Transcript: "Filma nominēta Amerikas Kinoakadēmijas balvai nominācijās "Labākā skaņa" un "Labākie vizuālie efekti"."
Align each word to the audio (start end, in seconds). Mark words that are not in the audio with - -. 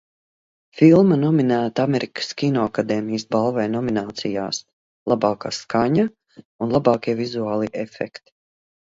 "Filma 0.77 1.15
nominēta 1.23 1.83
Amerikas 1.89 2.29
Kinoakadēmijas 2.41 3.25
balvai 3.35 3.65
nominācijās 3.73 4.59
"Labākā 5.13 5.51
skaņa" 5.57 6.07
un 6.39 6.73
"Labākie 6.77 7.15
vizuālie 7.21 7.71
efekti"." 7.83 8.35